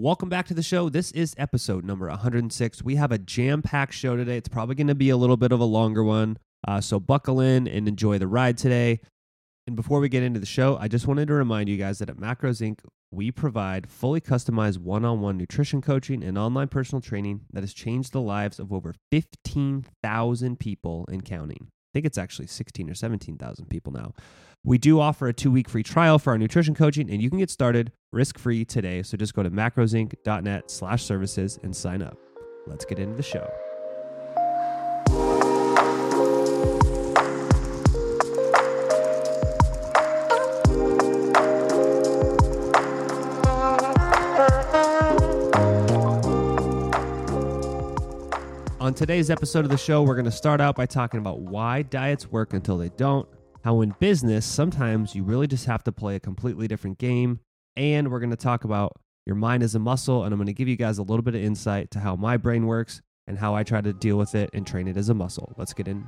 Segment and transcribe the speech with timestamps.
[0.00, 0.88] Welcome back to the show.
[0.88, 2.84] This is episode number 106.
[2.84, 4.36] We have a jam packed show today.
[4.36, 6.38] It's probably going to be a little bit of a longer one.
[6.68, 9.00] Uh, so buckle in and enjoy the ride today.
[9.66, 12.08] And before we get into the show, I just wanted to remind you guys that
[12.08, 12.78] at Macros Inc.,
[13.10, 17.74] we provide fully customized one on one nutrition coaching and online personal training that has
[17.74, 21.70] changed the lives of over 15,000 people and counting.
[21.70, 24.14] I think it's actually 16 or 17,000 people now.
[24.68, 27.38] We do offer a two week free trial for our nutrition coaching, and you can
[27.38, 29.02] get started risk free today.
[29.02, 32.18] So just go to macrosinc.net slash services and sign up.
[32.66, 33.50] Let's get into the show.
[48.80, 51.80] On today's episode of the show, we're going to start out by talking about why
[51.80, 53.26] diets work until they don't,
[53.64, 57.40] how in business, sometimes you really just have to play a completely different game,
[57.76, 58.92] and we're going to talk about
[59.26, 61.34] your mind as a muscle, and I'm going to give you guys a little bit
[61.34, 64.50] of insight to how my brain works and how I try to deal with it
[64.54, 65.52] and train it as a muscle.
[65.58, 66.06] Let's get into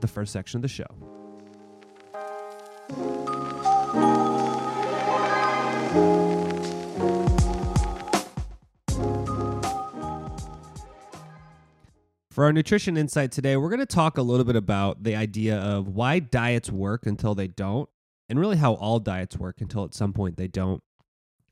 [0.00, 0.86] the first section of the show.
[12.38, 15.56] For our nutrition insight today, we're going to talk a little bit about the idea
[15.56, 17.88] of why diets work until they don't,
[18.28, 20.80] and really how all diets work until at some point they don't.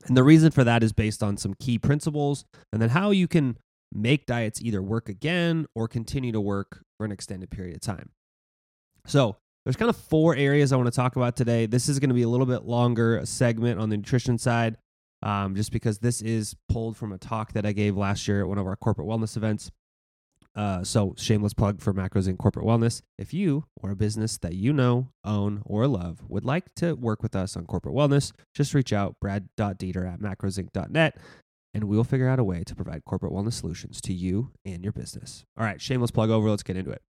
[0.05, 3.27] And the reason for that is based on some key principles, and then how you
[3.27, 3.57] can
[3.93, 8.11] make diets either work again or continue to work for an extended period of time.
[9.05, 11.65] So, there's kind of four areas I want to talk about today.
[11.65, 14.77] This is going to be a little bit longer segment on the nutrition side,
[15.21, 18.47] um, just because this is pulled from a talk that I gave last year at
[18.47, 19.69] one of our corporate wellness events.
[20.57, 23.03] Uh, so, shameless plug for Macros Inc Corporate Wellness.
[23.19, 27.21] If you or a business that you know, own, or love would like to work
[27.21, 31.17] with us on corporate wellness, just reach out brad.dieter at macrosinc.net
[31.75, 34.91] and we'll figure out a way to provide corporate wellness solutions to you and your
[34.93, 35.45] business.
[35.59, 36.49] All right, shameless plug over.
[36.49, 37.03] Let's get into it.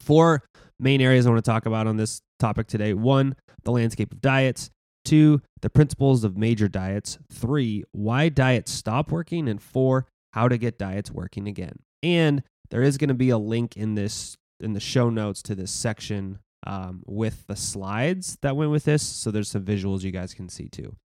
[0.00, 0.42] Four
[0.80, 4.20] main areas I want to talk about on this topic today one, the landscape of
[4.20, 4.70] diets.
[5.04, 7.18] Two, the principles of major diets.
[7.32, 9.48] Three, why diets stop working.
[9.48, 11.78] And four, how to get diets working again.
[12.02, 15.54] And there is going to be a link in this in the show notes to
[15.54, 19.02] this section um, with the slides that went with this.
[19.02, 20.96] So there's some visuals you guys can see too.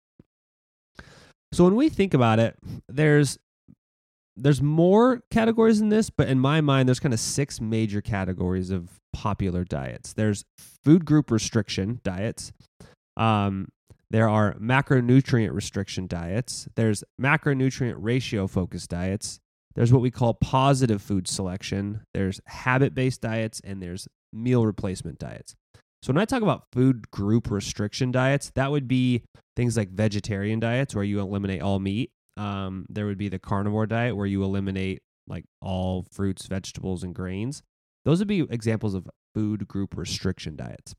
[1.51, 2.57] So when we think about it,
[2.90, 3.38] there's
[4.35, 8.72] there's more categories in this, but in my mind, there's kind of six major categories
[8.72, 10.13] of popular diets.
[10.13, 12.51] There's food group restriction diets.
[13.16, 13.68] Um,
[14.09, 16.68] there are macronutrient restriction diets.
[16.75, 19.40] There's macronutrient ratio focused diets.
[19.75, 25.19] There's what we call positive food selection, there's habit based diets, and there's meal replacement
[25.19, 25.56] diets.
[26.03, 29.23] So when I talk about food group restriction diets, that would be
[29.56, 32.12] things like vegetarian diets where you eliminate all meat.
[32.35, 37.16] Um, there would be the carnivore diet where you eliminate like all fruits, vegetables, and
[37.16, 37.63] grains.
[38.06, 40.94] Those would be examples of food group restriction diets.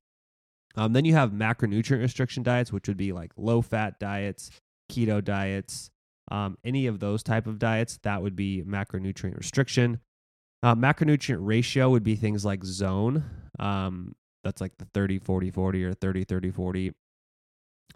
[0.76, 4.50] Um, then you have macronutrient restriction diets, which would be like low fat diets,
[4.90, 5.90] keto diets,
[6.30, 10.00] um, any of those type of diets, that would be macronutrient restriction.
[10.62, 13.24] Uh, macronutrient ratio would be things like zone.
[13.58, 16.92] Um, that's like the 30, 40, 40 or 30, 30, 40.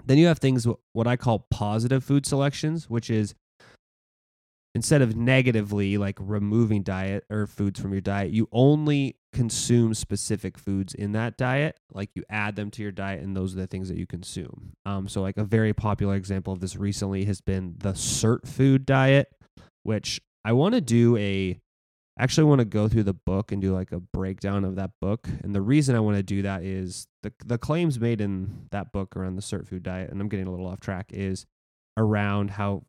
[0.05, 3.35] Then you have things what I call positive food selections, which is
[4.75, 10.59] instead of negatively like removing diet or foods from your diet, you only consume specific
[10.59, 11.79] foods in that diet.
[11.93, 14.73] Like you add them to your diet, and those are the things that you consume.
[14.87, 19.29] Um, so, like a very popular example of this recently has been the Sirtfood diet,
[19.83, 21.61] which I want to do a
[22.19, 25.29] actually want to go through the book and do like a breakdown of that book.
[25.45, 28.93] And the reason I want to do that is the the claims made in that
[28.93, 31.47] book around the Sirtfood diet, and I'm getting a little off track, is
[31.97, 32.85] around how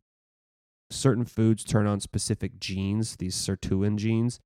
[0.90, 4.40] certain foods turn on specific genes, these sirtuin genes.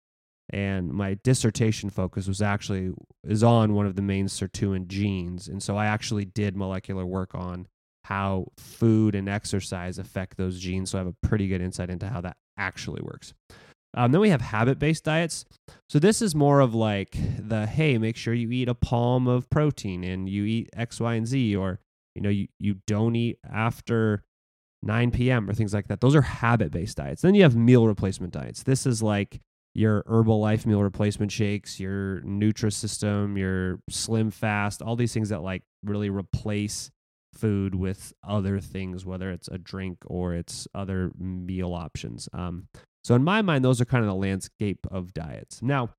[0.51, 2.93] And my dissertation focus was actually
[3.25, 5.49] is on one of the main sirtuin genes.
[5.49, 7.67] And so I actually did molecular work on
[8.05, 10.91] how food and exercise affect those genes.
[10.91, 13.33] So I have a pretty good insight into how that actually works.
[13.97, 15.47] Um, then we have habit based diets.
[15.89, 19.49] So this is more of like the hey, make sure you eat a palm of
[19.49, 21.81] protein and you eat X, Y, and Z, or
[22.15, 24.25] you know, you, you don't eat after
[24.83, 25.49] 9 p.m.
[25.49, 26.01] or things like that.
[26.01, 27.23] Those are habit based diets.
[27.23, 28.63] Then you have meal replacement diets.
[28.63, 29.41] This is like
[29.75, 35.63] your Herbalife meal replacement shakes, your Nutrisystem, your Slim Fast, all these things that like
[35.85, 36.91] really replace
[37.35, 42.29] food with other things, whether it's a drink or it's other meal options.
[42.33, 42.69] Um,
[43.03, 45.61] so in my mind, those are kind of the landscape of diets.
[45.61, 45.91] Now,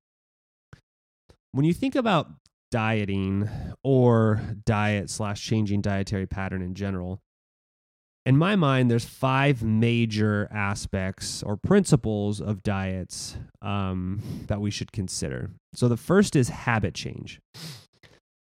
[1.52, 2.28] when you think about
[2.70, 3.48] dieting
[3.84, 7.20] or diet slash changing dietary pattern in general,
[8.26, 14.90] in my mind, there's five major aspects or principles of diets um, that we should
[14.90, 15.50] consider.
[15.74, 17.40] So the first is habit change.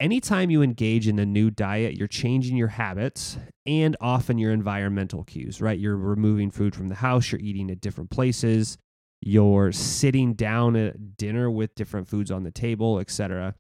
[0.01, 5.23] Anytime you engage in a new diet, you're changing your habits and often your environmental
[5.23, 5.79] cues, right?
[5.79, 8.77] You're removing food from the house, you're eating at different places,
[9.21, 13.55] you're sitting down at dinner with different foods on the table, etc.,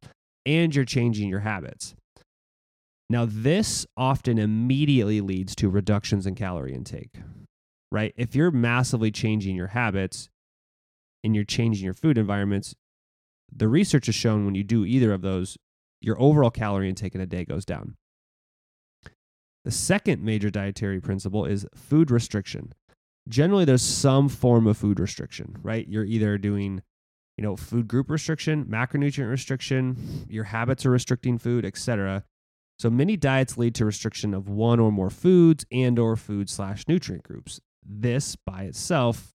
[0.45, 1.95] and you're changing your habits.
[3.09, 7.15] Now, this often immediately leads to reductions in calorie intake,
[7.91, 8.13] right?
[8.15, 10.29] If you're massively changing your habits
[11.23, 12.75] and you're changing your food environments,
[13.51, 15.57] the research has shown when you do either of those,
[16.01, 17.95] your overall calorie intake in a day goes down.
[19.65, 22.73] The second major dietary principle is food restriction.
[23.27, 25.87] Generally, there's some form of food restriction, right?
[25.87, 26.83] You're either doing,
[27.37, 32.23] you know, food group restriction, macronutrient restriction, your habits are restricting food, etc.
[32.79, 36.85] So many diets lead to restriction of one or more foods and or food slash
[36.87, 37.59] nutrient groups.
[37.85, 39.33] This by itself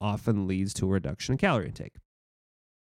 [0.00, 1.96] often leads to a reduction in calorie intake.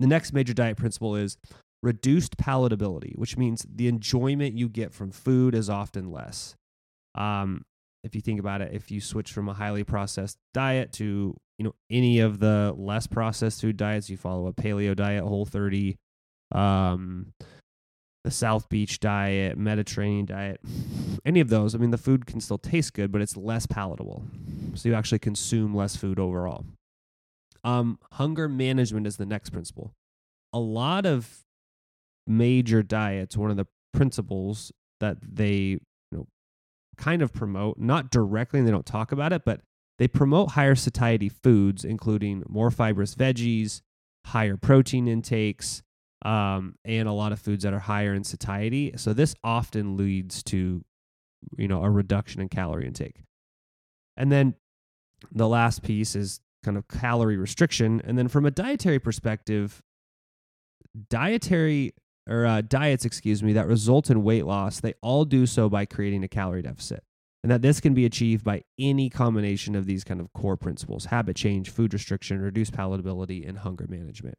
[0.01, 1.39] The next major diet principle is
[1.83, 6.55] reduced palatability, which means the enjoyment you get from food is often less.
[7.15, 7.63] Um,
[8.03, 11.65] if you think about it, if you switch from a highly processed diet to you
[11.65, 15.97] know any of the less processed food diets, you follow a paleo diet, Whole 30,
[16.53, 17.33] um,
[18.25, 20.61] the South Beach diet, Mediterranean diet,
[21.25, 24.25] any of those, I mean, the food can still taste good, but it's less palatable.
[24.75, 26.65] So you actually consume less food overall.
[27.63, 29.93] Um, hunger management is the next principle.
[30.53, 31.45] A lot of
[32.27, 35.81] major diets, one of the principles that they you
[36.13, 36.27] know,
[36.97, 39.61] kind of promote, not directly, and they don't talk about it, but
[39.99, 43.81] they promote higher satiety foods, including more fibrous veggies,
[44.27, 45.83] higher protein intakes,
[46.25, 48.93] um, and a lot of foods that are higher in satiety.
[48.97, 50.85] So this often leads to,
[51.59, 53.25] you know, a reduction in calorie intake.
[54.17, 54.55] And then
[55.33, 58.01] the last piece is kind of calorie restriction.
[58.05, 59.83] And then from a dietary perspective,
[61.11, 61.95] dietary
[62.29, 65.85] or uh, diets, excuse me, that result in weight loss, they all do so by
[65.85, 67.03] creating a calorie deficit.
[67.43, 71.07] And that this can be achieved by any combination of these kind of core principles
[71.07, 74.39] habit change, food restriction, reduced palatability, and hunger management.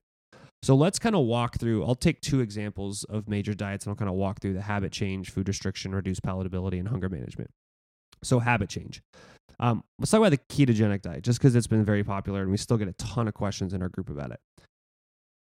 [0.64, 1.86] So let's kind of walk through.
[1.86, 4.92] I'll take two examples of major diets and I'll kind of walk through the habit
[4.92, 7.52] change, food restriction, reduced palatability, and hunger management.
[8.24, 9.04] So, habit change.
[9.60, 12.58] Um, let's talk about the ketogenic diet just because it's been very popular and we
[12.58, 14.40] still get a ton of questions in our group about it.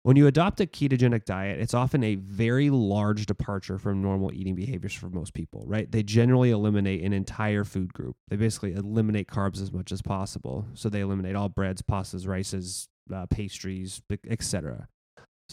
[0.05, 4.55] When you adopt a ketogenic diet, it's often a very large departure from normal eating
[4.55, 5.90] behaviors for most people, right?
[5.90, 8.14] They generally eliminate an entire food group.
[8.28, 10.67] They basically eliminate carbs as much as possible.
[10.75, 14.88] So they eliminate all breads, pastas, rices, uh, pastries, etc.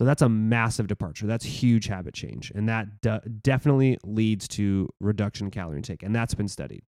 [0.01, 1.27] So that's a massive departure.
[1.27, 2.51] That's huge habit change.
[2.55, 6.01] And that de- definitely leads to reduction in calorie intake.
[6.01, 6.81] And that's been studied.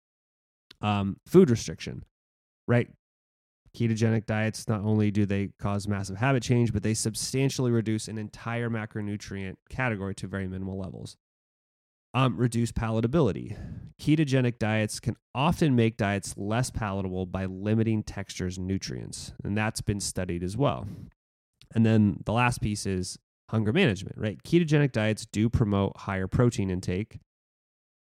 [0.80, 2.06] Um, food restriction,
[2.69, 2.88] right?
[3.78, 8.18] Ketogenic diets, not only do they cause massive habit change, but they substantially reduce an
[8.18, 11.18] entire macronutrient category to very minimal levels.
[12.13, 13.58] Um, reduce palatability.
[14.02, 19.34] Ketogenic diets can often make diets less palatable by limiting textures and nutrients.
[19.44, 20.88] And that's been studied as well.
[21.73, 23.18] And then the last piece is
[23.50, 24.41] hunger management, right?
[24.44, 27.19] Ketogenic diets do promote higher protein intake,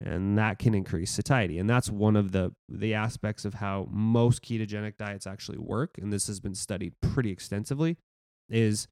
[0.00, 1.58] and that can increase satiety.
[1.58, 6.12] And that's one of the the aspects of how most ketogenic diets actually work, and
[6.12, 7.96] this has been studied pretty extensively,
[8.48, 8.88] is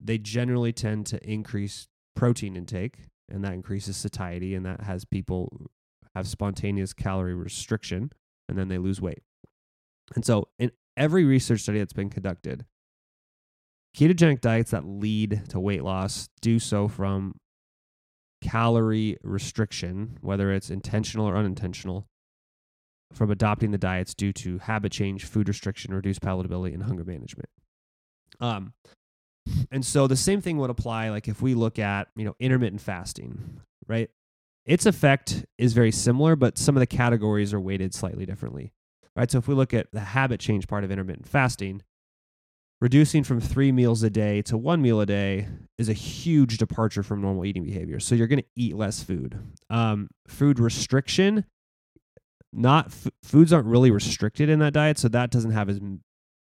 [0.00, 5.70] they generally tend to increase protein intake, and that increases satiety, and that has people
[6.14, 8.10] have spontaneous calorie restriction,
[8.48, 9.22] and then they lose weight.
[10.14, 12.66] And so in every research study that's been conducted,
[13.96, 17.36] Ketogenic diets that lead to weight loss do so from
[18.40, 22.06] calorie restriction, whether it's intentional or unintentional,
[23.12, 27.48] from adopting the diets due to habit change, food restriction, reduced palatability, and hunger management.
[28.40, 28.72] Um,
[29.70, 32.80] and so the same thing would apply like if we look at, you know, intermittent
[32.80, 34.08] fasting, right?
[34.64, 38.72] Its effect is very similar, but some of the categories are weighted slightly differently.
[39.14, 39.30] Right?
[39.30, 41.82] So if we look at the habit change part of intermittent fasting,
[42.82, 45.46] reducing from three meals a day to one meal a day
[45.78, 48.00] is a huge departure from normal eating behavior.
[48.00, 49.38] So you're going to eat less food.
[49.70, 51.44] Um, food restriction,
[52.52, 55.78] not f- foods aren't really restricted in that diet, so that doesn't have as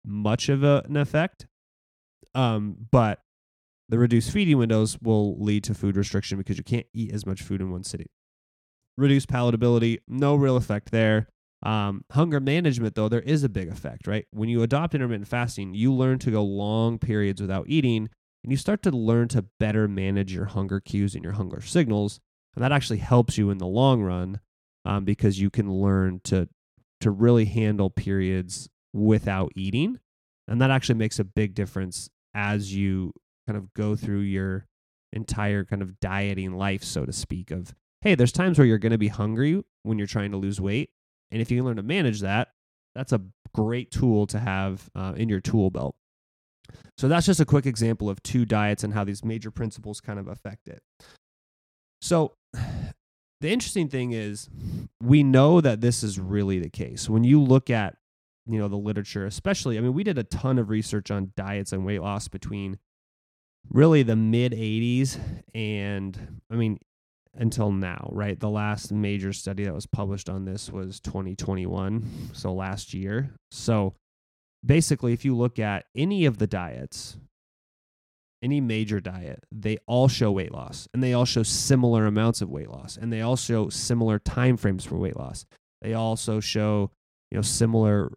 [0.05, 1.45] much of a, an effect.
[2.33, 3.19] Um, but
[3.89, 7.41] the reduced feeding windows will lead to food restriction because you can't eat as much
[7.41, 8.07] food in one sitting.
[8.97, 11.27] Reduced palatability, no real effect there.
[11.61, 14.25] Um, hunger management, though, there is a big effect, right?
[14.31, 18.09] When you adopt intermittent fasting, you learn to go long periods without eating,
[18.43, 22.19] and you start to learn to better manage your hunger cues and your hunger signals.
[22.55, 24.39] And that actually helps you in the long run
[24.85, 26.47] um, because you can learn to
[27.01, 29.99] to really handle periods without eating.
[30.47, 33.13] And that actually makes a big difference as you
[33.47, 34.65] kind of go through your
[35.13, 38.91] entire kind of dieting life, so to speak, of hey, there's times where you're going
[38.91, 40.89] to be hungry when you're trying to lose weight.
[41.31, 42.49] And if you can learn to manage that,
[42.95, 43.21] that's a
[43.53, 45.95] great tool to have uh, in your tool belt.
[46.97, 50.19] So that's just a quick example of two diets and how these major principles kind
[50.19, 50.81] of affect it.
[52.01, 54.49] So the interesting thing is
[55.01, 57.09] we know that this is really the case.
[57.09, 57.95] When you look at
[58.45, 61.71] you know the literature, especially I mean we did a ton of research on diets
[61.71, 62.79] and weight loss between
[63.69, 65.19] really the mid 80s
[65.53, 66.79] and I mean
[67.37, 68.39] until now, right?
[68.39, 73.31] The last major study that was published on this was 2021, so last year.
[73.51, 73.95] So
[74.65, 77.17] basically, if you look at any of the diets,
[78.41, 82.49] any major diet, they all show weight loss and they all show similar amounts of
[82.49, 85.45] weight loss and they all show similar time frames for weight loss.
[85.81, 86.91] They also show,
[87.31, 88.11] you know, similar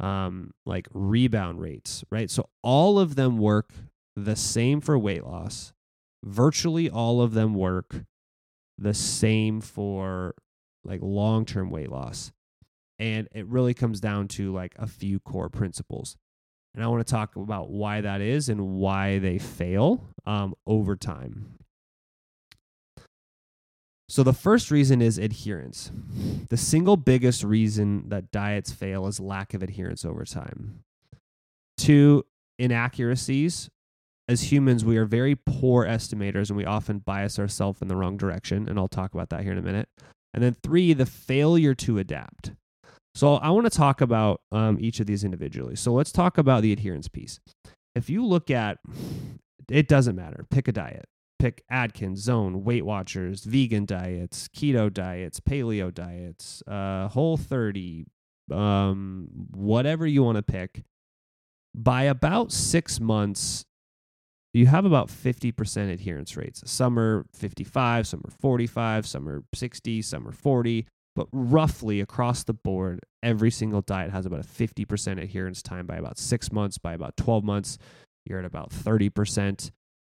[0.00, 2.30] um like rebound rates, right?
[2.30, 3.70] So all of them work
[4.14, 5.72] the same for weight loss.
[6.24, 8.04] Virtually all of them work
[8.78, 10.34] the same for
[10.84, 12.32] like long-term weight loss.
[12.98, 16.16] And it really comes down to like a few core principles.
[16.74, 20.94] And I want to talk about why that is and why they fail um, over
[20.94, 21.56] time.
[24.08, 25.90] So, the first reason is adherence.
[26.48, 30.84] The single biggest reason that diets fail is lack of adherence over time.
[31.76, 32.24] Two,
[32.58, 33.68] inaccuracies
[34.28, 38.16] as humans, we are very poor estimators and we often bias ourselves in the wrong
[38.16, 38.68] direction.
[38.68, 39.88] And I'll talk about that here in a minute.
[40.34, 42.52] And then three, the failure to adapt.
[43.14, 45.76] So I want to talk about um, each of these individually.
[45.76, 47.40] So let's talk about the adherence piece.
[47.94, 48.78] If you look at
[49.70, 50.44] it, doesn't matter.
[50.50, 51.06] Pick a diet.
[51.38, 58.06] Pick Atkins, Zone, Weight Watchers, vegan diets, keto diets, paleo diets, uh, Whole 30,
[58.52, 60.82] um, whatever you want to pick.
[61.74, 63.66] By about six months,
[64.56, 66.62] you have about 50% adherence rates.
[66.64, 72.44] Some are 55, some are 45, some are 60, some are 40, but roughly across
[72.44, 76.78] the board, every single diet has about a 50% adherence time by about six months.
[76.78, 77.76] By about 12 months,
[78.24, 79.70] you're at about 30%.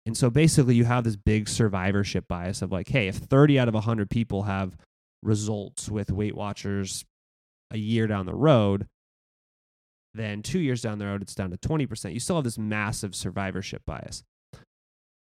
[0.05, 3.67] And so basically, you have this big survivorship bias of like, hey, if 30 out
[3.67, 4.77] of 100 people have
[5.21, 7.03] results with Weight Watchers
[7.71, 8.87] a year down the road,
[10.13, 12.13] then two years down the road, it's down to 20%.
[12.13, 14.23] You still have this massive survivorship bias.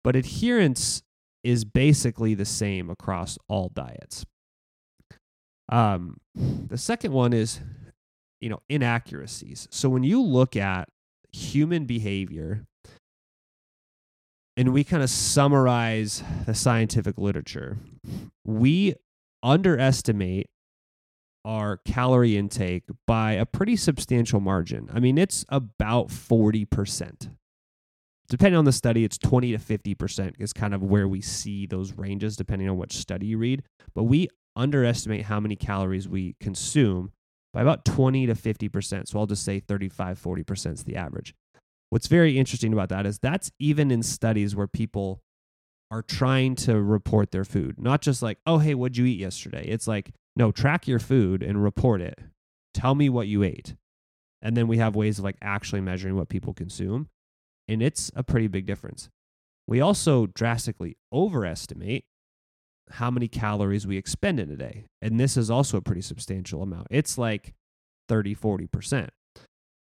[0.04, 1.04] But adherence
[1.44, 4.26] is basically the same across all diets.
[5.70, 7.60] Um, the second one is,
[8.40, 9.68] you know, inaccuracies.
[9.72, 10.90] So when you look at
[11.32, 12.66] human behavior
[14.56, 17.78] and we kind of summarize the scientific literature,
[18.46, 18.96] we
[19.44, 20.50] underestimate
[21.46, 24.90] our calorie intake by a pretty substantial margin.
[24.94, 27.30] I mean, it's about 40%.
[28.30, 31.94] Depending on the study, it's 20 to 50% is kind of where we see those
[31.94, 33.64] ranges, depending on which study you read.
[33.96, 37.12] But we underestimate how many calories we consume
[37.54, 39.08] by about 20 to 50%.
[39.08, 41.34] So I'll just say 35, 40% is the average.
[41.90, 45.22] What's very interesting about that is that's even in studies where people
[45.90, 49.66] are trying to report their food, not just like, oh, hey, what'd you eat yesterday?
[49.66, 52.20] It's like, no, track your food and report it.
[52.74, 53.76] Tell me what you ate.
[54.42, 57.08] And then we have ways of like actually measuring what people consume.
[57.68, 59.10] And it's a pretty big difference.
[59.68, 62.06] We also drastically overestimate
[62.92, 64.86] how many calories we expend in a day.
[65.02, 66.88] And this is also a pretty substantial amount.
[66.90, 67.54] It's like
[68.08, 69.10] 30, 40%.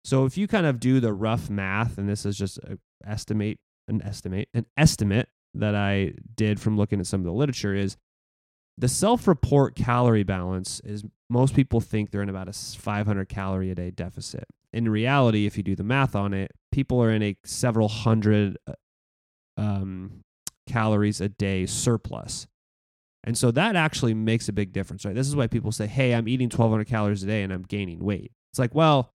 [0.04, 3.58] So if you kind of do the rough math, and this is just an estimate,
[3.88, 7.96] an estimate, an estimate that I did from looking at some of the literature is
[8.76, 13.74] the self-report calorie balance is most people think they're in about a 500 calorie a
[13.74, 14.44] day deficit.
[14.74, 18.58] In reality, if you do the math on it, people are in a several hundred
[18.66, 18.72] uh,
[19.56, 20.20] um,
[20.68, 22.46] calories a day surplus.
[23.22, 25.14] And so that actually makes a big difference, right?
[25.14, 28.00] This is why people say, "Hey, I'm eating 1200 calories a day and I'm gaining
[28.00, 29.10] weight." It's like, well,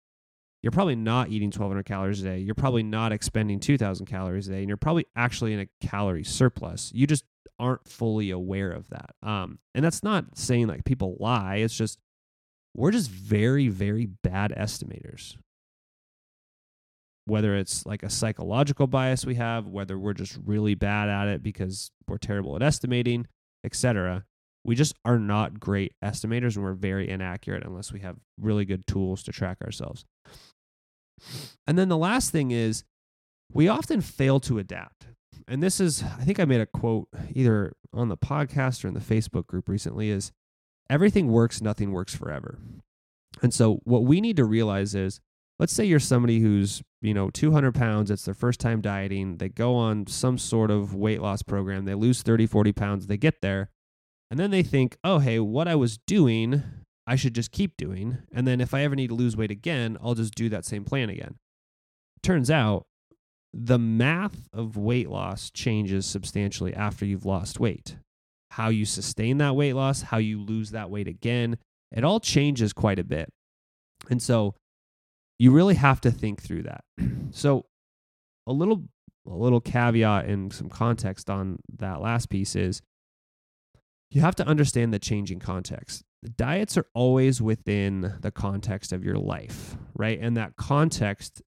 [0.62, 2.38] you're probably not eating 1200 calories a day.
[2.38, 6.24] You're probably not expending 2000 calories a day and you're probably actually in a calorie
[6.24, 6.90] surplus.
[6.94, 7.24] You just
[7.58, 9.10] aren't fully aware of that.
[9.22, 11.56] Um, and that's not saying like people lie.
[11.56, 11.98] It's just
[12.74, 15.36] we're just very, very bad estimators.
[17.26, 21.42] Whether it's like a psychological bias we have, whether we're just really bad at it
[21.42, 23.26] because we're terrible at estimating,
[23.64, 24.24] etc.
[24.64, 28.86] We just are not great estimators and we're very inaccurate unless we have really good
[28.86, 30.04] tools to track ourselves.
[31.66, 32.84] And then the last thing is
[33.52, 35.06] we often fail to adapt
[35.46, 38.94] and this is I think I made a quote either on the podcast or in
[38.94, 40.32] the Facebook group recently is
[40.88, 42.58] everything works, nothing works forever.
[43.42, 45.20] And so what we need to realize is
[45.58, 49.48] let's say you're somebody who's, you know, 200 pounds, it's their first time dieting, they
[49.48, 53.40] go on some sort of weight loss program, they lose 30, 40 pounds, they get
[53.40, 53.70] there,
[54.30, 56.62] and then they think, oh, hey, what I was doing,
[57.06, 58.18] I should just keep doing.
[58.32, 60.84] And then if I ever need to lose weight again, I'll just do that same
[60.84, 61.36] plan again.
[62.22, 62.86] Turns out
[63.52, 67.96] the math of weight loss changes substantially after you've lost weight.
[68.50, 71.58] How you sustain that weight loss, how you lose that weight again,
[71.92, 73.28] it all changes quite a bit.
[74.10, 74.54] And so
[75.38, 76.84] you really have to think through that.
[77.30, 77.66] so
[78.46, 78.84] a little
[79.26, 82.82] a little caveat and some context on that last piece is
[84.10, 86.04] you have to understand the changing context.
[86.36, 90.18] Diets are always within the context of your life, right?
[90.20, 91.42] And that context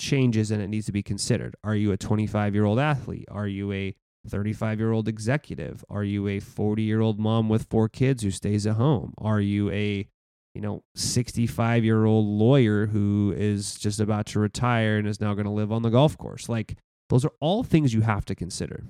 [0.00, 1.56] changes and it needs to be considered.
[1.64, 3.26] Are you a 25 year old athlete?
[3.30, 3.94] Are you a
[4.28, 5.84] 35 year old executive?
[5.90, 9.12] Are you a 40 year old mom with four kids who stays at home?
[9.18, 10.08] Are you a
[10.54, 15.34] you know 65 year old lawyer who is just about to retire and is now
[15.34, 16.48] going to live on the golf course?
[16.48, 16.76] Like
[17.08, 18.84] those are all things you have to consider.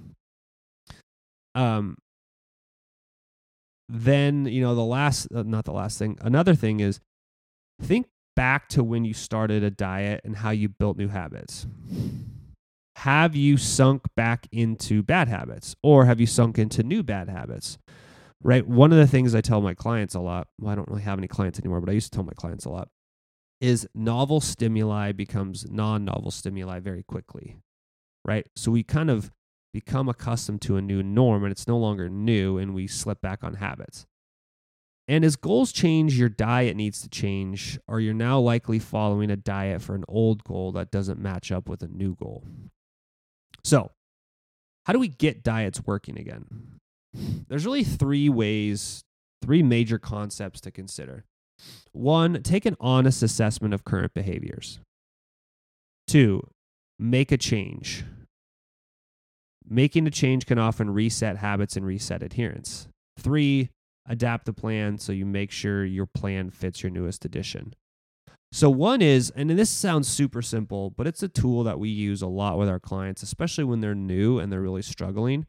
[1.55, 1.97] Um
[3.91, 7.01] then, you know, the last uh, not the last thing, another thing is
[7.81, 11.67] think back to when you started a diet and how you built new habits
[12.99, 17.79] have you sunk back into bad habits or have you sunk into new bad habits?
[18.43, 18.67] Right.
[18.67, 21.19] One of the things I tell my clients a lot, well, I don't really have
[21.19, 22.89] any clients anymore, but I used to tell my clients a lot,
[23.61, 27.57] is novel stimuli becomes non novel stimuli very quickly.
[28.25, 28.47] Right.
[28.55, 29.33] So we kind of
[29.73, 33.43] become accustomed to a new norm and it's no longer new and we slip back
[33.43, 34.07] on habits.
[35.09, 39.37] And as goals change, your diet needs to change, or you're now likely following a
[39.37, 42.45] diet for an old goal that doesn't match up with a new goal.
[43.65, 43.91] So,
[44.85, 46.79] how do we get diets working again?
[47.15, 49.05] There's really three ways,
[49.43, 51.25] three major concepts to consider.
[51.93, 54.81] One, take an honest assessment of current behaviors.
[56.07, 56.43] Two,
[56.99, 58.05] make a change.
[59.69, 62.89] Making a change can often reset habits and reset adherence.
[63.19, 63.71] Three,
[64.07, 67.75] adapt the plan so you make sure your plan fits your newest addition.
[68.51, 72.23] So one is, and this sounds super simple, but it's a tool that we use
[72.23, 75.47] a lot with our clients, especially when they're new and they're really struggling.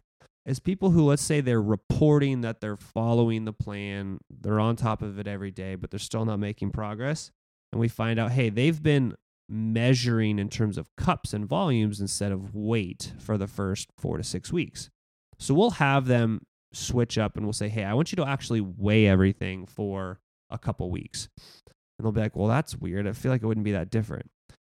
[0.49, 5.03] Is people who, let's say, they're reporting that they're following the plan, they're on top
[5.03, 7.29] of it every day, but they're still not making progress.
[7.71, 9.13] And we find out, hey, they've been
[9.47, 14.23] measuring in terms of cups and volumes instead of weight for the first four to
[14.23, 14.89] six weeks.
[15.37, 16.41] So we'll have them
[16.73, 20.57] switch up and we'll say, hey, I want you to actually weigh everything for a
[20.57, 21.29] couple weeks.
[21.67, 23.07] And they'll be like, well, that's weird.
[23.07, 24.31] I feel like it wouldn't be that different.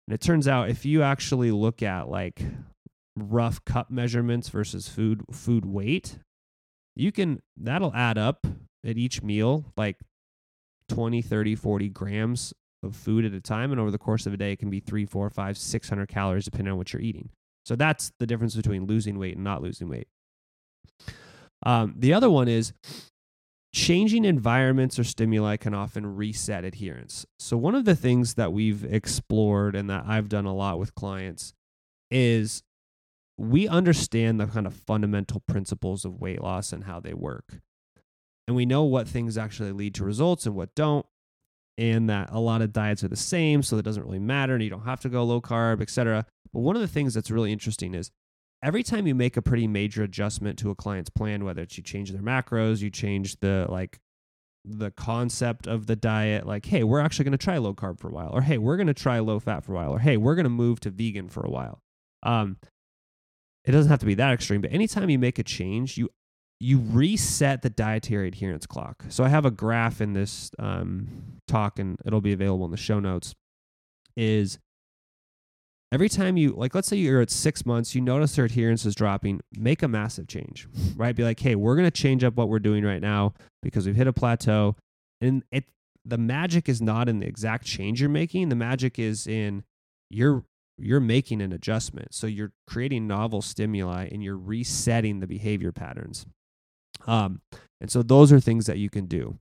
[0.08, 2.42] And it turns out if you actually look at like
[3.22, 6.20] rough cup measurements versus food food weight,
[6.96, 8.46] you can that'll add up
[8.86, 9.98] at each meal like
[10.90, 12.54] 20, 30, 40 grams
[12.84, 13.72] of food at a time.
[13.72, 16.46] And over the course of a day, it can be three, four, five, 600 calories
[16.46, 17.30] depending on what you're eating.
[17.66, 20.08] So that's the difference between losing weight and not losing weight.
[21.64, 22.74] Um, the other one is
[23.74, 27.26] changing environments or stimuli can often reset adherence.
[27.40, 30.96] So, one of the things that we've explored and that I've done a lot with
[30.96, 31.54] clients
[32.10, 32.64] is
[33.42, 37.60] we understand the kind of fundamental principles of weight loss and how they work.
[38.48, 41.06] And we know what things actually lead to results and what don't.
[41.78, 44.64] And that a lot of diets are the same, so it doesn't really matter, and
[44.64, 46.26] you don't have to go low carb, etc.
[46.54, 48.12] But one of the things that's really interesting is
[48.62, 51.84] every time you make a pretty major adjustment to a client's plan, whether it's you
[51.84, 54.00] change their macros, you change the like
[54.64, 58.10] the concept of the diet, like, hey, we're actually going to try low carb for
[58.10, 60.18] a while, or hey, we're going to try low fat for a while, or hey,
[60.18, 61.82] we're going to move to vegan for a while.
[62.22, 62.58] Um,
[63.66, 66.10] it doesn't have to be that extreme, but anytime you make a change, you
[66.60, 69.04] you reset the dietary adherence clock.
[69.10, 72.78] So I have a graph in this um, talk, and it'll be available in the
[72.78, 73.34] show notes.
[74.16, 74.60] Is
[75.92, 78.96] every time you like let's say you're at six months you notice their adherence is
[78.96, 82.50] dropping make a massive change right be like hey we're going to change up what
[82.50, 84.76] we're doing right now because we've hit a plateau
[85.20, 85.66] and it
[86.06, 89.64] the magic is not in the exact change you're making the magic is in
[90.10, 90.44] you're
[90.82, 96.26] you're making an adjustment so you're creating novel stimuli and you're resetting the behavior patterns
[97.08, 97.42] um,
[97.80, 99.38] and so those are things that you can do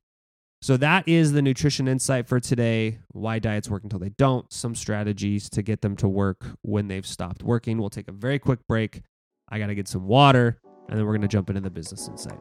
[0.63, 2.99] so that is the nutrition insight for today.
[3.13, 7.07] Why diets work until they don't, some strategies to get them to work when they've
[7.07, 7.79] stopped working.
[7.79, 9.03] We'll take a very quick break.
[9.49, 12.09] I got to get some water, and then we're going to jump into the business
[12.09, 12.39] insight.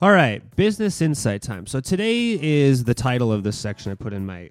[0.00, 1.66] All right, business insight time.
[1.66, 4.50] So today is the title of this section I put in my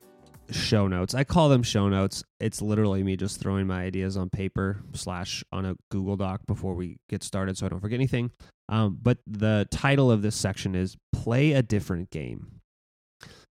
[0.52, 1.16] show notes.
[1.16, 2.22] I call them show notes.
[2.42, 6.76] It's literally me just throwing my ideas on paper slash on a Google Doc before
[6.76, 8.32] we get started, so I don't forget anything.
[8.68, 12.60] Um, but the title of this section is "Play a Different Game."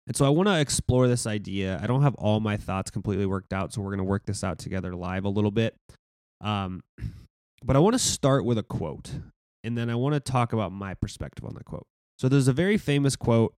[0.09, 1.79] And so I want to explore this idea.
[1.81, 4.43] I don't have all my thoughts completely worked out, so we're going to work this
[4.43, 5.77] out together live a little bit.
[6.41, 6.83] Um,
[7.63, 9.13] but I want to start with a quote,
[9.65, 11.87] and then I want to talk about my perspective on that quote.
[12.19, 13.55] So there's a very famous quote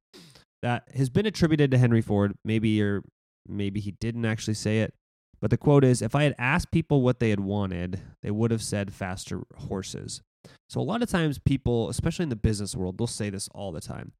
[0.62, 2.34] that has been attributed to Henry Ford.
[2.44, 3.02] Maybe or
[3.46, 4.94] maybe he didn't actually say it,
[5.40, 8.50] but the quote is: "If I had asked people what they had wanted, they would
[8.50, 10.22] have said faster horses."
[10.68, 13.72] So a lot of times, people, especially in the business world, they'll say this all
[13.72, 14.12] the time,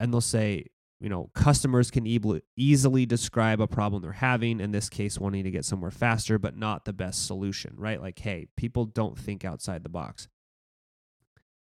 [0.00, 0.66] and they'll say,
[1.02, 5.44] you know, customers can e- easily describe a problem they're having, in this case, wanting
[5.44, 8.00] to get somewhere faster, but not the best solution, right?
[8.00, 10.28] Like, hey, people don't think outside the box.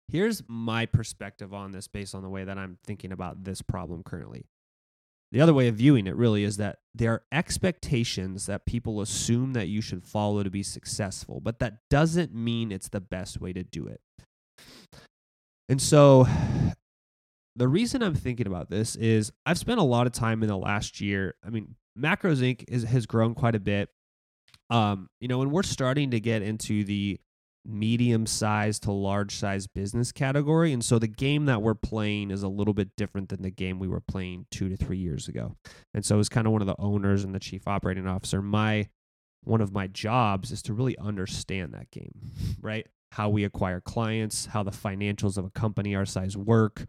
[0.09, 4.03] Here's my perspective on this based on the way that I'm thinking about this problem
[4.03, 4.47] currently.
[5.31, 9.53] The other way of viewing it really is that there are expectations that people assume
[9.53, 13.53] that you should follow to be successful, but that doesn't mean it's the best way
[13.53, 14.01] to do it.
[15.69, 16.27] And so
[17.57, 20.57] the reason I'm thinking about this is I've spent a lot of time in the
[20.57, 21.35] last year.
[21.45, 22.65] I mean, Macros Inc.
[22.69, 23.91] Is, has grown quite a bit.
[24.71, 27.21] Um, you know, and we're starting to get into the
[27.69, 30.73] medium sized to large size business category.
[30.73, 33.79] And so the game that we're playing is a little bit different than the game
[33.79, 35.55] we were playing two to three years ago.
[35.93, 38.89] And so as kind of one of the owners and the chief operating officer, my
[39.45, 42.13] one of my jobs is to really understand that game,
[42.61, 42.87] right?
[43.13, 46.87] How we acquire clients, how the financials of a company our size work,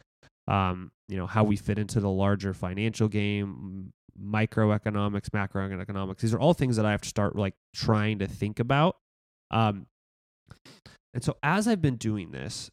[0.47, 6.19] um, you know, how we fit into the larger financial game, microeconomics, macroeconomics.
[6.19, 8.97] These are all things that I have to start like trying to think about.
[9.51, 9.85] Um,
[11.13, 12.69] and so as I've been doing this,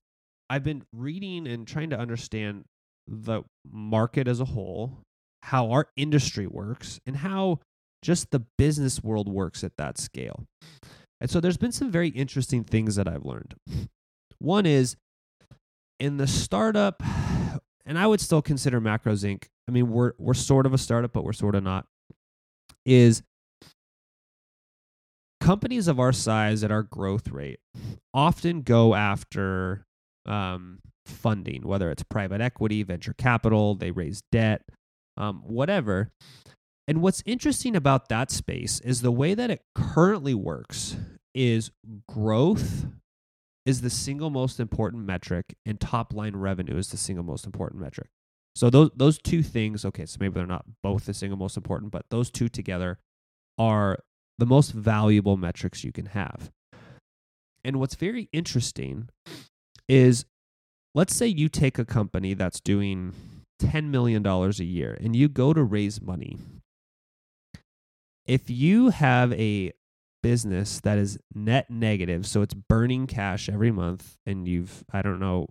[0.48, 2.64] I've been reading and trying to understand
[3.06, 5.00] the market as a whole,
[5.42, 7.60] how our industry works, and how
[8.02, 10.44] just the business world works at that scale.
[11.20, 13.54] And so there's been some very interesting things that I've learned.
[14.38, 14.96] One is
[15.98, 17.02] in the startup
[17.86, 19.44] and I would still consider Macros Inc.
[19.68, 21.86] I mean, we're we're sort of a startup, but we're sort of not.
[22.84, 23.22] Is
[25.40, 27.60] companies of our size at our growth rate
[28.14, 29.84] often go after
[30.26, 34.62] um, funding, whether it's private equity, venture capital, they raise debt,
[35.16, 36.10] um, whatever.
[36.88, 40.96] And what's interesting about that space is the way that it currently works
[41.34, 41.70] is
[42.08, 42.86] growth
[43.64, 47.82] is the single most important metric, and top line revenue is the single most important
[47.82, 48.08] metric.
[48.54, 51.90] So those those two things, okay, so maybe they're not both the single most important,
[51.90, 52.98] but those two together
[53.58, 53.98] are
[54.38, 56.50] the most valuable metrics you can have.
[57.64, 59.08] And what's very interesting
[59.88, 60.24] is
[60.94, 63.12] let's say you take a company that's doing
[63.60, 66.38] $10 million a year and you go to raise money.
[68.24, 69.72] If you have a
[70.22, 75.20] business that is net negative, so it's burning cash every month, and you've, I don't
[75.20, 75.46] know,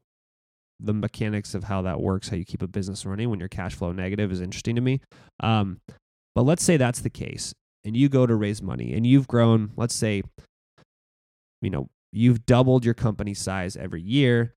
[0.80, 3.76] the mechanics of how that works, how you keep a business running when your cash
[3.76, 5.00] flow negative is interesting to me.
[5.40, 5.80] Um,
[6.34, 7.54] but let's say that's the case,
[7.86, 10.24] and you go to raise money, and you've grown, let's say,
[11.62, 14.56] you know, you've doubled your company size every year.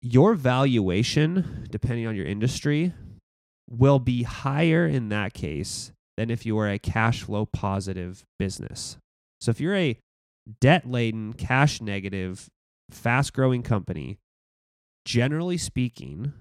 [0.00, 2.92] Your valuation, depending on your industry,
[3.68, 8.96] will be higher in that case than if you were a cash flow positive business.
[9.40, 9.98] So if you're a
[10.60, 12.46] debt laden, cash negative,
[12.90, 14.18] fast growing company,
[15.04, 16.32] generally speaking,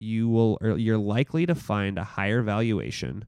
[0.00, 3.24] you will or you're likely to find a higher valuation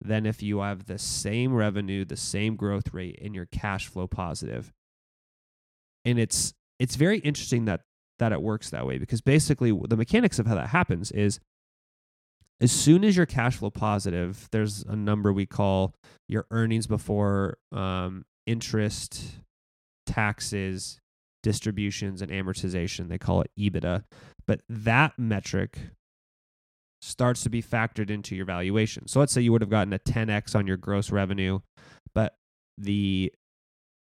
[0.00, 4.06] than if you have the same revenue, the same growth rate and you're cash flow
[4.06, 4.72] positive.
[6.04, 7.82] And it's it's very interesting that
[8.18, 11.40] that it works that way because basically the mechanics of how that happens is
[12.60, 15.94] as soon as you're cash flow positive, there's a number we call
[16.28, 19.38] your earnings before um, interest,
[20.06, 21.00] taxes,
[21.42, 23.08] distributions, and amortization.
[23.08, 24.02] They call it EBITDA.
[24.46, 25.78] But that metric
[27.00, 29.06] starts to be factored into your valuation.
[29.06, 31.60] So let's say you would have gotten a 10x on your gross revenue,
[32.14, 32.34] but
[32.76, 33.32] the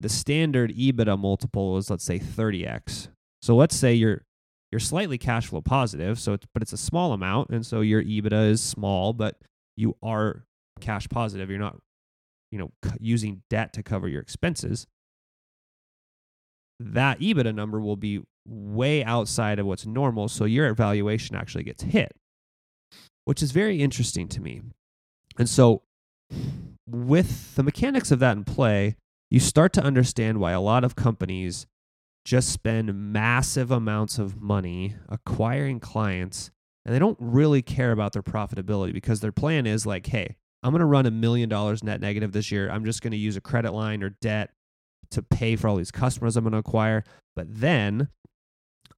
[0.01, 3.07] the standard EBITDA multiple is let's say 30x.
[3.41, 4.23] So let's say you're
[4.71, 8.03] you're slightly cash flow positive, so it's, but it's a small amount, and so your
[8.03, 9.37] EBITDA is small, but
[9.77, 10.43] you are
[10.81, 11.49] cash positive.
[11.49, 11.77] You're not,
[12.51, 14.85] you know, using debt to cover your expenses.
[16.79, 21.83] That EBITDA number will be way outside of what's normal, so your valuation actually gets
[21.83, 22.11] hit,
[23.25, 24.61] which is very interesting to me.
[25.37, 25.81] And so,
[26.87, 28.95] with the mechanics of that in play,
[29.29, 31.67] you start to understand why a lot of companies
[32.23, 36.51] just spend massive amounts of money acquiring clients
[36.85, 40.71] and they don't really care about their profitability because their plan is like, hey, I'm
[40.71, 42.69] going to run a million dollars net negative this year.
[42.69, 44.51] I'm just going to use a credit line or debt
[45.11, 47.03] to pay for all these customers I'm going to acquire.
[47.35, 48.09] But then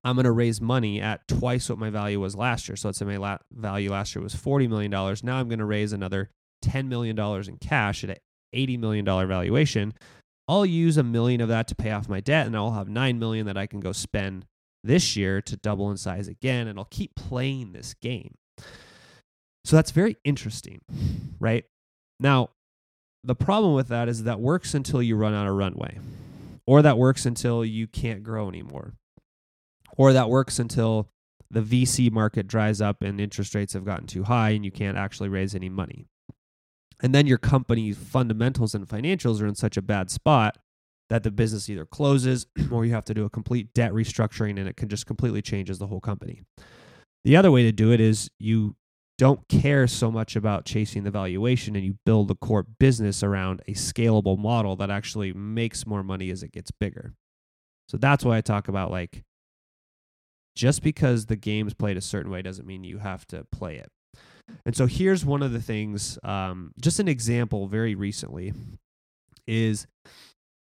[0.08, 2.78] I'm going to raise money at twice what my value was last year.
[2.78, 4.90] So let's say my la- value last year was $40 million.
[4.90, 6.30] Now I'm going to raise another
[6.64, 8.18] $10 million in cash at an
[8.56, 9.94] $80 million valuation.
[10.48, 13.20] I'll use a million of that to pay off my debt and I'll have 9
[13.20, 14.46] million that I can go spend
[14.82, 18.36] this year to double in size again and I'll keep playing this game.
[19.66, 20.80] So that's very interesting,
[21.38, 21.66] right?
[22.22, 22.52] Now,
[23.26, 26.00] the problem with that is that works until you run out of runway,
[26.66, 28.94] or that works until you can't grow anymore,
[29.98, 31.10] or that works until
[31.50, 34.98] the VC market dries up and interest rates have gotten too high and you can't
[34.98, 36.08] actually raise any money.
[37.02, 40.58] And then your company's fundamentals and financials are in such a bad spot
[41.10, 44.68] that the business either closes or you have to do a complete debt restructuring and
[44.68, 46.42] it can just completely changes the whole company.
[47.24, 48.76] The other way to do it is you
[49.18, 53.62] don't care so much about chasing the valuation and you build the core business around
[53.68, 57.16] a scalable model that actually makes more money as it gets bigger.
[57.90, 59.24] So that's why I talk about like
[60.58, 63.92] just because the game's played a certain way doesn't mean you have to play it.
[64.66, 68.54] And so here's one of the things, um, just an example very recently
[69.46, 69.86] is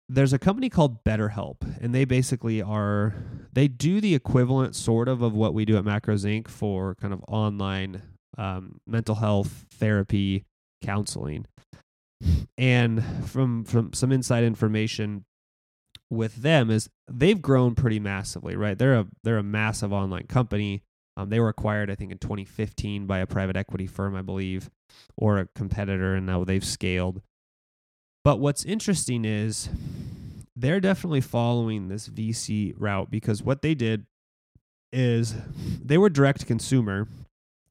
[0.08, 3.14] there's a company called BetterHelp, and they basically are
[3.52, 6.48] they do the equivalent sort of of what we do at Macros Inc.
[6.48, 8.02] for kind of online
[8.36, 10.44] um, mental health therapy
[10.82, 11.46] counseling.
[12.56, 15.24] And from from some inside information
[16.10, 18.78] with them is they've grown pretty massively, right?
[18.78, 20.82] They're a they're a massive online company.
[21.16, 24.70] Um, they were acquired, I think, in 2015 by a private equity firm, I believe,
[25.16, 27.22] or a competitor, and now they've scaled.
[28.24, 29.68] But what's interesting is
[30.54, 34.06] they're definitely following this VC route because what they did
[34.92, 35.34] is
[35.84, 37.08] they were direct consumer,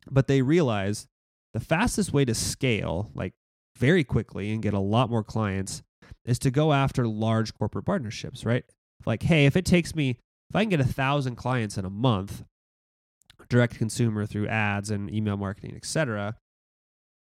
[0.10, 1.08] but they realized
[1.54, 3.34] the fastest way to scale, like
[3.78, 5.84] very quickly and get a lot more clients,
[6.26, 8.64] is to go after large corporate partnerships, right?
[9.06, 10.18] Like, hey, if it takes me,
[10.50, 12.44] if I can get a thousand clients in a month,
[13.50, 16.36] direct consumer through ads and email marketing, etc.,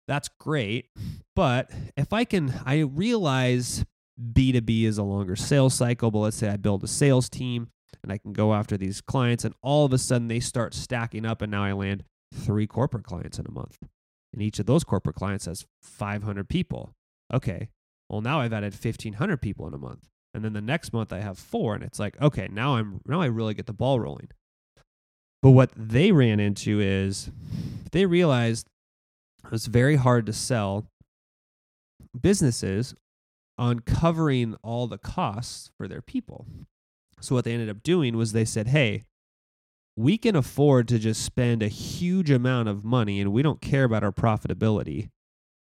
[0.08, 0.90] that's great.
[1.36, 3.86] But if I can, I realize
[4.20, 7.68] B2B is a longer sales cycle, but let's say I build a sales team
[8.04, 11.26] and I can go after these clients, and all of a sudden they start stacking
[11.26, 13.78] up, and now I land three corporate clients in a month.
[14.34, 16.94] And each of those corporate clients has 500 people.
[17.34, 17.70] Okay,
[18.10, 20.08] well, now I've added 1,500 people in a month.
[20.34, 23.22] And then the next month I have four, and it's like, okay, now I'm now
[23.22, 24.30] I really get the ball rolling.
[25.42, 27.32] But what they ran into is
[27.92, 28.68] they realized
[29.44, 30.86] it was very hard to sell
[32.20, 32.94] businesses
[33.58, 36.46] on covering all the costs for their people.
[37.20, 39.06] So what they ended up doing was they said, "Hey,
[39.98, 43.84] we can afford to just spend a huge amount of money and we don't care
[43.84, 45.10] about our profitability.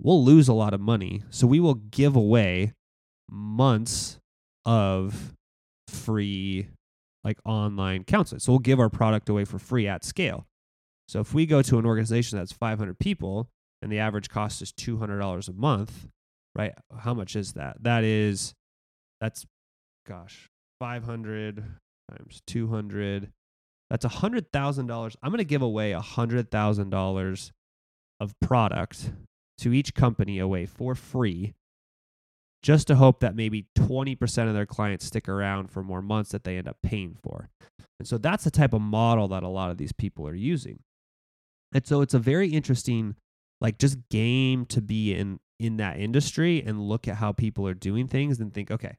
[0.01, 2.75] We'll lose a lot of money, so we will give away
[3.31, 4.19] months
[4.65, 5.35] of
[5.89, 6.69] free
[7.25, 8.41] like online counseling.
[8.41, 10.47] So we'll give our product away for free at scale.
[11.09, 13.49] So if we go to an organization that's 500 people
[13.83, 16.09] and the average cost is $200 a month,
[16.55, 16.73] right?
[17.01, 17.83] How much is that?
[17.83, 18.55] That is
[19.21, 19.45] that's
[20.07, 21.65] gosh, 500
[22.11, 23.33] times 200
[23.91, 25.17] that's hundred thousand dollars.
[25.23, 27.53] I'm going to give away hundred thousand dollars
[28.21, 29.11] of product
[29.59, 31.55] to each company away for free
[32.63, 36.45] just to hope that maybe 20% of their clients stick around for more months that
[36.45, 37.49] they end up paying for.
[37.99, 40.81] And so that's the type of model that a lot of these people are using.
[41.73, 43.17] And so it's a very interesting
[43.61, 47.75] like just game to be in in that industry and look at how people are
[47.75, 48.97] doing things and think, okay,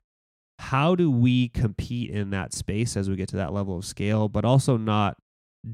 [0.60, 4.28] how do we compete in that space as we get to that level of scale,
[4.28, 5.18] but also not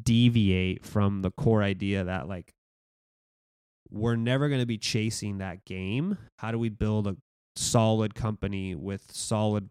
[0.04, 2.54] deviate from the core idea that like
[3.94, 6.18] we're never going to be chasing that game.
[6.38, 7.16] How do we build a
[7.56, 9.70] solid company with solid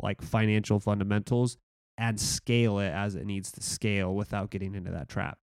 [0.00, 1.56] like financial fundamentals
[1.98, 5.38] and scale it as it needs to scale without getting into that trap.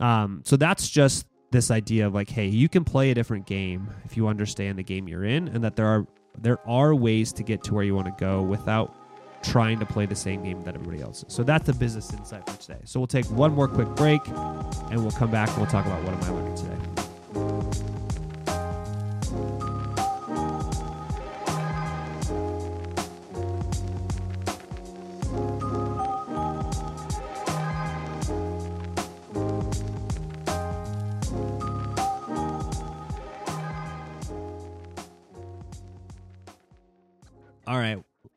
[0.00, 3.88] Um, so that's just this idea of like, hey, you can play a different game
[4.04, 6.06] if you understand the game you're in, and that there are
[6.38, 8.94] there are ways to get to where you want to go without
[9.42, 11.34] trying to play the same game that everybody else is.
[11.34, 12.80] So that's the business insight for today.
[12.84, 16.02] So we'll take one more quick break, and we'll come back and we'll talk about
[16.04, 17.01] what am I learning today.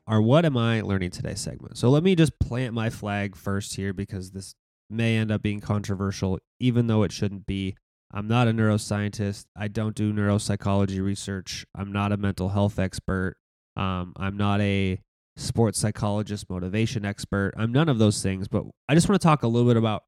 [0.08, 1.78] Our What Am I Learning Today segment.
[1.78, 4.54] So let me just plant my flag first here because this
[4.90, 7.76] may end up being controversial, even though it shouldn't be.
[8.14, 9.46] I'm not a neuroscientist.
[9.58, 11.66] I don't do neuropsychology research.
[11.74, 13.36] I'm not a mental health expert.
[13.76, 15.02] Um, I'm not a
[15.38, 17.54] sports psychologist, motivation expert.
[17.58, 20.04] I'm none of those things, but I just want to talk a little bit about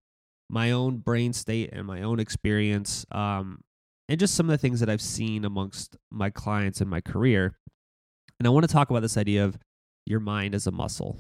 [0.48, 3.62] my own brain state and my own experience um,
[4.08, 7.58] and just some of the things that I've seen amongst my clients in my career.
[8.40, 9.58] And I want to talk about this idea of
[10.08, 11.18] your mind as a muscle.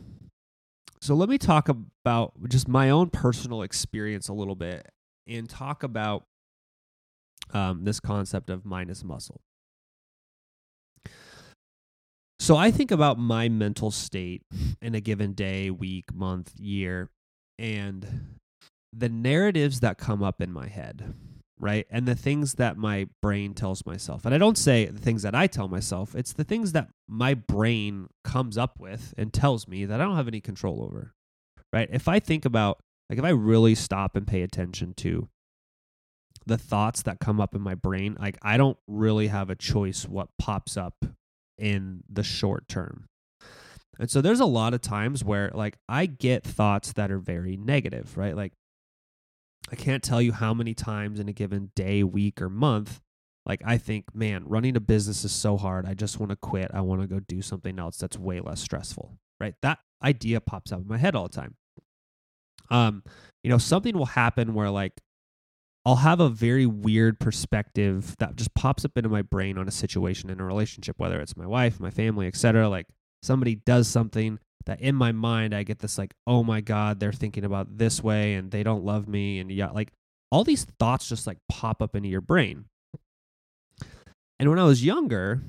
[1.01, 4.87] So let me talk about just my own personal experience a little bit
[5.27, 6.23] and talk about
[7.53, 9.41] um, this concept of mind as muscle.
[12.39, 14.43] So I think about my mental state
[14.81, 17.09] in a given day, week, month, year,
[17.59, 18.37] and
[18.93, 21.13] the narratives that come up in my head,
[21.59, 21.87] right?
[21.89, 24.25] And the things that my brain tells myself.
[24.25, 27.33] And I don't say the things that I tell myself, it's the things that my
[27.33, 31.13] brain comes up with and tells me that I don't have any control over,
[31.73, 31.89] right?
[31.91, 35.29] If I think about, like, if I really stop and pay attention to
[36.45, 40.07] the thoughts that come up in my brain, like, I don't really have a choice
[40.07, 41.05] what pops up
[41.57, 43.05] in the short term.
[43.99, 47.57] And so there's a lot of times where like I get thoughts that are very
[47.57, 48.35] negative, right?
[48.35, 48.53] Like
[49.69, 53.01] I can't tell you how many times in a given day, week, or month,
[53.45, 55.85] like I think, man, running a business is so hard.
[55.85, 56.69] I just want to quit.
[56.73, 59.55] I want to go do something else that's way less stressful, right?
[59.61, 61.55] That idea pops up in my head all the time.
[62.69, 63.03] Um,
[63.43, 64.93] you know, something will happen where like
[65.85, 69.71] I'll have a very weird perspective that just pops up into my brain on a
[69.71, 72.67] situation in a relationship, whether it's my wife, my family, etc.
[72.67, 72.87] Like
[73.23, 77.11] somebody does something that in my mind I get this like, oh my God, they're
[77.11, 79.39] thinking about this way and they don't love me.
[79.39, 79.91] And yeah, like
[80.31, 82.65] all these thoughts just like pop up into your brain.
[84.39, 85.41] And when I was younger,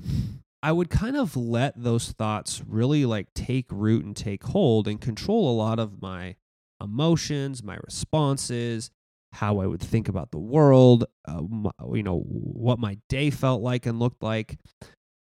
[0.63, 4.99] I would kind of let those thoughts really like take root and take hold and
[4.99, 6.35] control a lot of my
[6.81, 8.89] emotions, my responses,
[9.33, 11.41] how I would think about the world, uh,
[11.93, 14.57] you know, what my day felt like and looked like.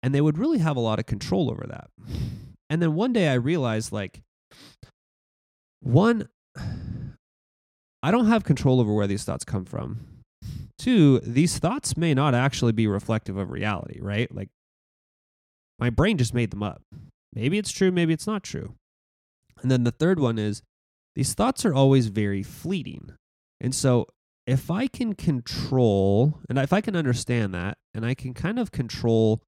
[0.04, 1.90] And they would really have a lot of control over that.
[2.70, 4.22] And then one day I realized like,
[5.82, 6.30] one,
[8.02, 10.00] I don't have control over where these thoughts come from.
[10.78, 14.34] Two, these thoughts may not actually be reflective of reality, right?
[14.34, 14.50] Like,
[15.80, 16.82] my brain just made them up.
[17.34, 18.76] Maybe it's true, maybe it's not true.
[19.62, 20.62] And then the third one is
[21.16, 23.12] these thoughts are always very fleeting.
[23.62, 24.08] And so
[24.46, 28.72] if I can control, and if I can understand that, and I can kind of
[28.72, 29.42] control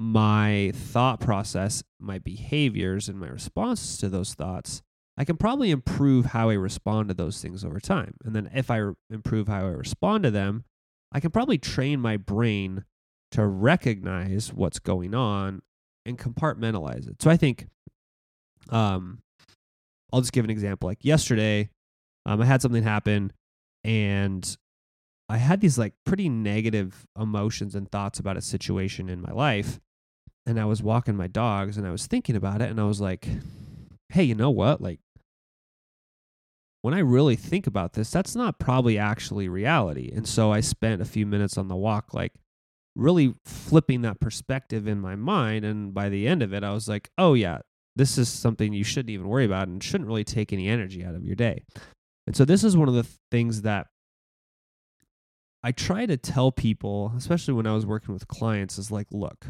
[0.00, 4.80] my thought process, my behaviors, and my responses to those thoughts,
[5.18, 8.14] I can probably improve how I respond to those things over time.
[8.24, 10.64] And then if I improve how I respond to them,
[11.12, 12.84] I can probably train my brain
[13.32, 15.60] to recognize what's going on
[16.06, 17.20] and compartmentalize it.
[17.20, 17.66] So I think
[18.70, 19.18] um
[20.14, 20.88] I'll just give an example.
[20.88, 21.68] Like yesterday,
[22.24, 23.34] um, I had something happen
[23.84, 24.56] and
[25.28, 29.78] I had these like pretty negative emotions and thoughts about a situation in my life.
[30.50, 33.00] And I was walking my dogs and I was thinking about it and I was
[33.00, 33.28] like,
[34.08, 34.80] hey, you know what?
[34.80, 34.98] Like,
[36.82, 40.10] when I really think about this, that's not probably actually reality.
[40.12, 42.32] And so I spent a few minutes on the walk, like
[42.96, 45.64] really flipping that perspective in my mind.
[45.64, 47.60] And by the end of it, I was like, oh, yeah,
[47.94, 51.14] this is something you shouldn't even worry about and shouldn't really take any energy out
[51.14, 51.62] of your day.
[52.26, 53.86] And so this is one of the things that
[55.62, 59.46] I try to tell people, especially when I was working with clients, is like, look,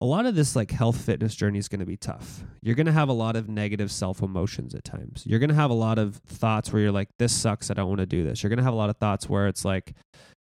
[0.00, 2.44] a lot of this like health fitness journey is going to be tough.
[2.62, 5.24] You're going to have a lot of negative self emotions at times.
[5.26, 7.70] You're going to have a lot of thoughts where you're like, this sucks.
[7.70, 8.42] I don't want to do this.
[8.42, 9.94] You're going to have a lot of thoughts where it's like,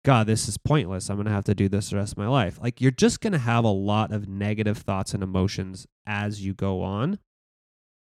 [0.03, 1.09] God, this is pointless.
[1.09, 2.59] I'm going to have to do this the rest of my life.
[2.61, 6.53] Like, you're just going to have a lot of negative thoughts and emotions as you
[6.53, 7.19] go on.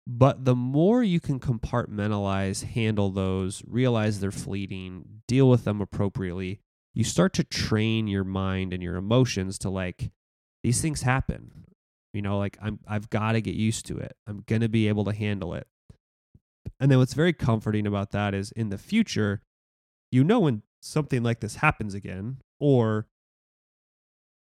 [0.08, 6.60] But the more you can compartmentalize, handle those, realize they're fleeting, deal with them appropriately,
[6.94, 10.12] you start to train your mind and your emotions to like,
[10.66, 11.66] these things happen.
[12.12, 14.16] You know, like I'm I've got to get used to it.
[14.26, 15.68] I'm going to be able to handle it.
[16.80, 19.44] And then what's very comforting about that is in the future,
[20.12, 23.06] you know when something like this happens again or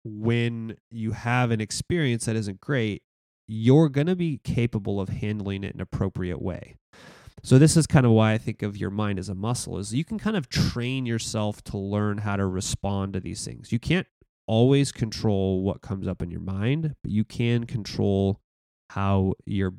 [0.04, 3.02] when you have an experience that isn't great,
[3.48, 6.76] you're going to be capable of handling it in an appropriate way.
[7.42, 9.94] So this is kind of why I think of your mind as a muscle is
[9.94, 13.72] you can kind of train yourself to learn how to respond to these things.
[13.72, 14.08] You can't
[14.48, 18.40] always control what comes up in your mind, but you can control
[18.92, 19.74] how your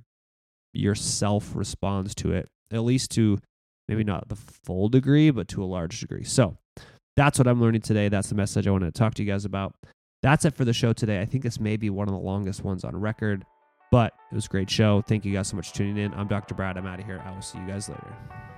[0.73, 3.39] yourself responds to it, at least to
[3.89, 6.25] maybe not the full degree, but to a large degree.
[6.25, 6.57] So
[7.17, 8.09] that's what I'm learning today.
[8.09, 9.75] That's the message I wanted to talk to you guys about.
[10.23, 11.21] That's it for the show today.
[11.21, 13.45] I think this may be one of the longest ones on record.
[13.93, 15.01] But it was a great show.
[15.03, 16.12] Thank you guys so much for tuning in.
[16.14, 16.55] I'm Dr.
[16.55, 16.77] Brad.
[16.77, 17.23] I'm out of here.
[17.25, 18.56] I will see you guys later.